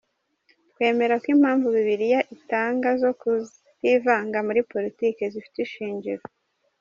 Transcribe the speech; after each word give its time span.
Twemera 0.71 1.15
ko 1.21 1.27
impamvu 1.35 1.65
Bibiliya 1.75 2.19
itanga 2.35 2.89
zo 3.01 3.11
kutivanga 3.19 4.37
muri 4.47 4.59
politiki 4.71 5.21
zifite 5.33 5.57
ishingiro. 5.67 6.23